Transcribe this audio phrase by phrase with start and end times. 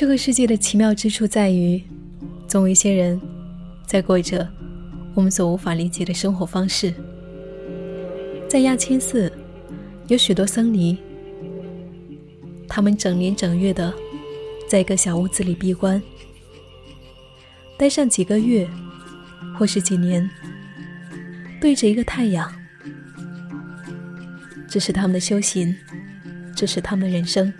[0.00, 1.78] 这个世界的奇妙之处在于，
[2.48, 3.20] 总有一些人
[3.84, 4.48] 在过着
[5.12, 6.90] 我们所无法理解的生活方式。
[8.48, 9.30] 在亚青寺，
[10.08, 10.96] 有许多僧尼，
[12.66, 13.92] 他们整年整月的
[14.66, 16.02] 在一个小屋子里闭关，
[17.76, 18.66] 待上几个月
[19.54, 20.26] 或是几年，
[21.60, 22.50] 对着一个太阳，
[24.66, 25.76] 这是他们的修行，
[26.56, 27.52] 这是他们的人生。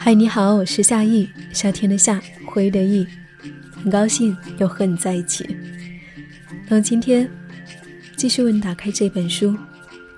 [0.00, 3.04] 嗨，你好，我是夏意，夏天的夏，回忆的意，
[3.72, 5.56] 很高兴又和你在一起。
[6.68, 7.28] 那么今天
[8.16, 9.56] 继续为你打开这本书，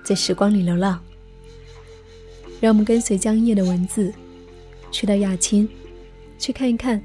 [0.03, 1.01] 在时光里流浪。
[2.61, 4.13] 让我们跟随江夜的文字，
[4.91, 5.67] 去到亚青，
[6.37, 7.01] 去看一看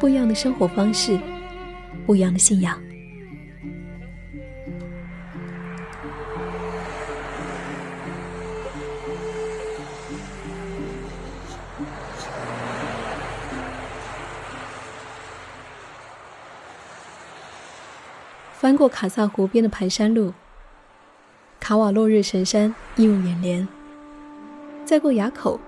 [0.00, 1.18] 不一样的生活方式，
[2.04, 2.78] 不一样的信仰。
[18.60, 20.34] 翻过卡萨湖边的盘山路，
[21.58, 23.66] 卡瓦洛日神山映入眼帘。
[24.84, 25.58] 再过垭口，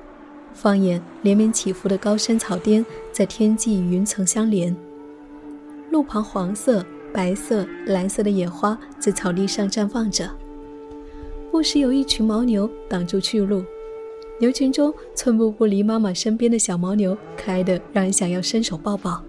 [0.53, 4.77] 放眼连绵起伏的高山草甸，在天际与云层相连。
[5.91, 6.85] 路旁黄色、
[7.15, 10.29] 白色、蓝色的野花在草地上绽放着。
[11.51, 13.65] 不时有一群牦牛挡住去路，
[14.39, 19.25] 牛群中寸步不离妈妈身边的小牦牛，可爱的让人想要伸手抱抱。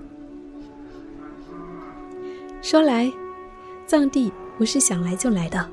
[2.61, 3.09] 说来。
[3.86, 5.70] 藏地不是想来就来的，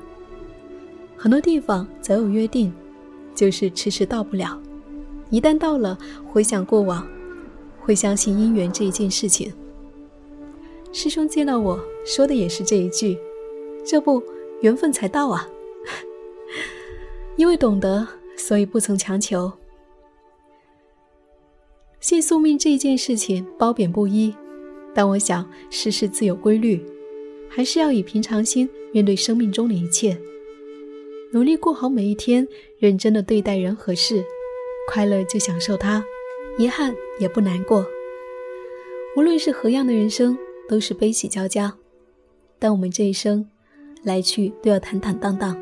[1.17, 2.73] 很多地方早有约定，
[3.33, 4.61] 就是迟迟到不了。
[5.29, 7.07] 一旦到了，回想过往，
[7.79, 9.53] 会相信姻缘这一件事情。
[10.91, 13.17] 师兄见到我说的也是这一句，
[13.85, 14.21] 这不
[14.61, 15.47] 缘分才到啊。
[17.37, 19.51] 因为懂得，所以不曾强求。
[22.01, 24.35] 信宿命这一件事情褒贬不一，
[24.93, 26.83] 但我想世事自有规律。
[27.53, 30.17] 还是要以平常心面对生命中的一切，
[31.33, 32.47] 努力过好每一天，
[32.79, 34.23] 认真的对待人和事，
[34.87, 36.01] 快乐就享受它，
[36.57, 37.85] 遗憾也不难过。
[39.17, 40.37] 无论是何样的人生，
[40.69, 41.75] 都是悲喜交加，
[42.57, 43.45] 但我们这一生，
[44.01, 45.61] 来去都要坦坦荡荡。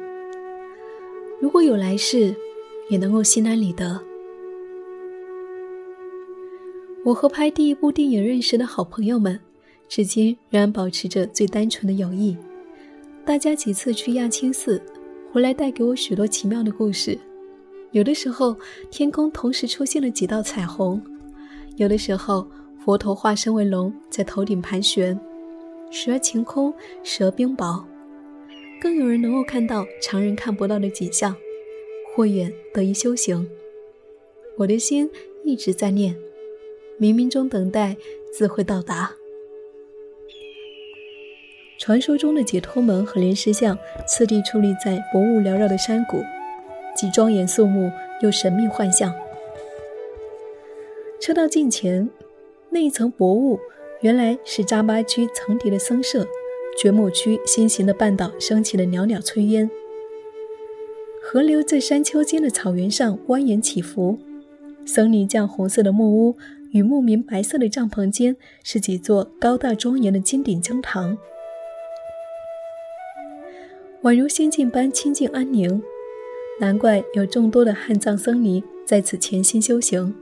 [1.42, 2.36] 如果有来世，
[2.90, 4.00] 也能够心安理得。
[7.04, 9.40] 我和拍第一部电影认识的好朋友们。
[9.90, 12.38] 至今仍然保持着最单纯的友谊。
[13.26, 14.80] 大家几次去亚青寺，
[15.34, 17.18] 回来带给我许多奇妙的故事。
[17.92, 18.56] 有的时候，
[18.92, 21.02] 天空同时出现了几道彩虹；
[21.76, 22.48] 有的时候，
[22.86, 25.20] 佛陀化身为龙在头顶盘旋，
[25.90, 26.72] 时而晴空，
[27.04, 27.84] 时而冰雹。
[28.80, 31.36] 更有人能够看到常人看不到的景象，
[32.16, 33.50] 或远得以修行。
[34.56, 35.10] 我的心
[35.44, 36.16] 一直在念：
[37.00, 37.98] 冥冥中等待，
[38.32, 39.19] 自会到达。
[41.80, 46.22] 传说中的解脱门和莲石像，次第矗立在薄雾缭绕的山谷，
[46.94, 47.90] 既庄严肃穆
[48.22, 49.16] 又神秘幻象。
[51.22, 52.10] 车到近前，
[52.70, 53.58] 那一层薄雾
[54.02, 56.28] 原来是扎巴区层叠的僧舍，
[56.78, 59.72] 觉木区新型的半岛升起了袅袅炊烟。
[61.24, 64.20] 河流在山丘间的草原上蜿蜒起伏，
[64.86, 66.36] 僧尼将红色的木屋
[66.72, 68.36] 与牧民白色的帐篷间，
[68.66, 71.18] 是几座高大庄严的金顶经堂。
[74.02, 75.82] 宛如仙境般清净安宁，
[76.62, 80.16] 难怪有众多的汉藏僧尼在此潜心修行。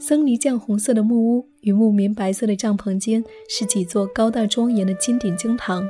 [0.00, 5.88] 僧尼绛红色的木屋与牧民白色的帐篷间，是几座高大庄严的金顶经堂，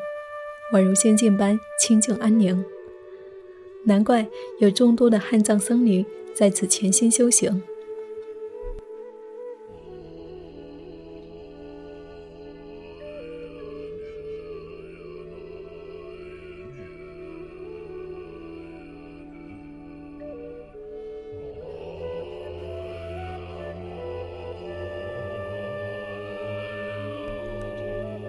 [0.75, 2.63] 宛如仙境般清净安宁。
[3.85, 6.05] 难怪有众多的汉藏僧尼
[6.35, 7.63] 在此潜心修行。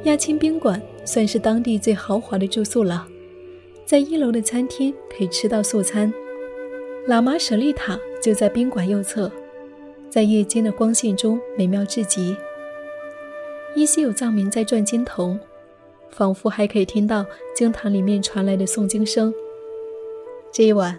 [0.07, 3.06] 亚青宾馆算是当地最豪华的住宿了，
[3.86, 6.12] 在一楼的餐厅可以吃到素餐。
[7.07, 9.30] 喇嘛舍利塔就在宾馆右侧，
[10.09, 12.36] 在夜间的光线中美妙至极。
[13.75, 15.38] 依稀有藏民在转经筒，
[16.09, 19.33] 仿佛还可以听到经堂里面传来的诵经声。
[20.54, 20.98] 这一晚，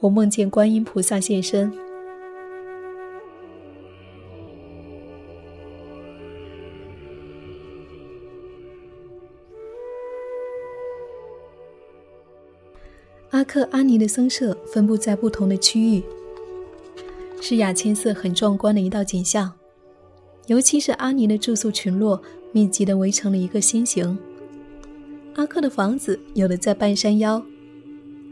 [0.00, 1.72] 我梦见观音菩萨现身。
[13.30, 16.02] 阿克阿尼的僧舍分布在不同的区域。
[17.40, 19.52] 是亚青寺很壮观的一道景象，
[20.46, 24.18] 尤其是阿尼的住宿群落密集的围成了一个心形。
[25.34, 27.42] 阿克的房子有的在半山腰，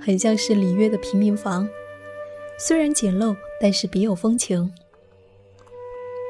[0.00, 1.69] 很像是里约的平民房，
[2.58, 4.73] 虽然简陋，但是别有风情。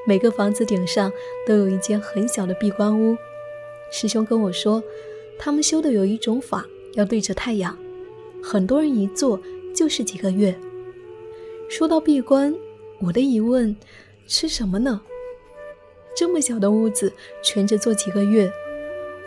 [0.06, 1.12] 每个房子顶上
[1.46, 3.17] 都有一间很小的闭关屋。
[3.93, 4.82] 师兄跟我说，
[5.38, 7.78] 他们修的有一种法，要对着太阳，
[8.46, 9.41] 很多人一坐
[9.75, 10.55] 就是几个月。
[11.70, 12.55] 说到闭关，
[13.00, 13.75] 我的疑问：
[14.26, 15.00] 吃什么呢？
[16.14, 17.11] 这么小的屋子，
[17.43, 18.52] 全着坐几个月，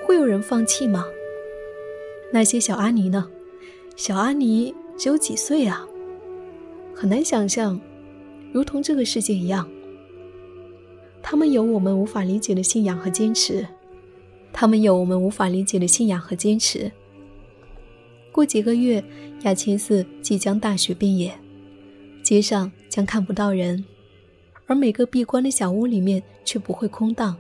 [0.06, 1.04] 会有人放弃吗？
[2.31, 3.28] 那些小阿尼呢？
[3.96, 5.88] 小阿尼只有几岁啊？
[6.94, 7.81] 很难想象，
[8.54, 9.68] 如同这个世界一样，
[11.24, 13.66] 他们有我们无法理解的信仰和坚持，
[14.54, 16.92] 他们有我们无法理解的信仰和坚持。
[18.38, 19.04] 过几个月，
[19.45, 21.34] 亚青寺即将大雪遍野，
[22.22, 23.84] 街上将看不到人，
[24.68, 27.36] 而每个闭关的小屋里面却不会空荡，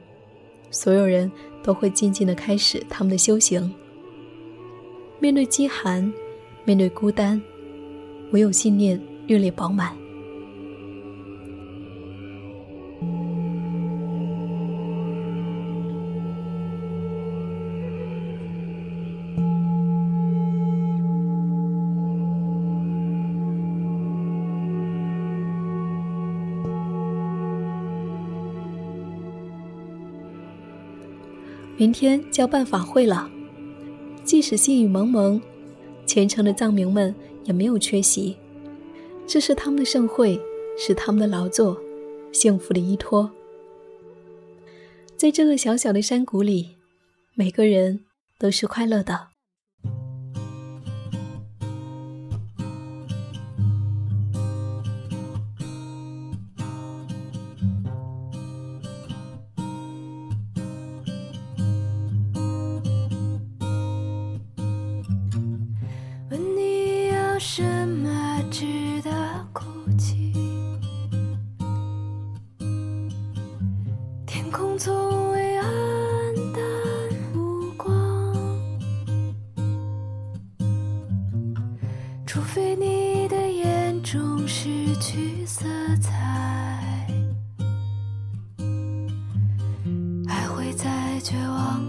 [0.71, 3.71] 所有人都会静静的开始他们的修行。
[5.19, 6.11] 面对饥寒，
[6.65, 7.39] 面对孤单，
[8.31, 9.95] 唯有信念热烈饱满。
[31.77, 33.29] 明天就要办法会了。
[34.23, 35.39] 即使细雨蒙蒙，
[36.05, 37.13] 虔诚的藏民们
[37.45, 38.35] 也没有缺席。
[39.25, 40.39] 这是他们的盛会，
[40.77, 41.79] 是他们的劳作，
[42.31, 43.29] 幸福的依托。
[45.15, 46.75] 在这个小小的山谷里，
[47.35, 48.05] 每个人
[48.39, 49.36] 都是快乐的。
[67.57, 69.09] 什么值得
[69.51, 69.65] 哭
[69.97, 70.31] 泣？
[74.27, 75.65] 天空从未黯
[76.53, 76.61] 淡
[77.33, 78.31] 无光
[82.27, 85.65] 除非你的眼中失去色
[85.99, 86.13] 彩
[90.27, 91.83] 还会在绝望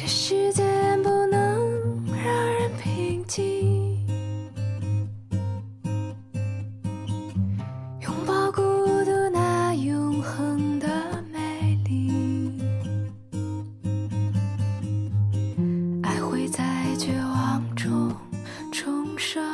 [0.00, 0.62] 这世界
[1.02, 1.36] 不能
[2.24, 3.98] 让人平静
[8.00, 8.62] 拥抱孤
[9.04, 10.88] 独，那永恒的
[11.30, 12.58] 美丽
[16.02, 16.64] 爱会在
[16.98, 18.10] 绝望中
[18.72, 19.49] 重生。